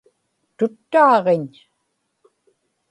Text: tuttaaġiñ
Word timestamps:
tuttaaġiñ 0.57 1.47